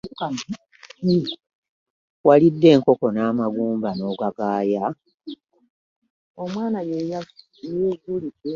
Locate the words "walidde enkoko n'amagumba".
2.27-3.89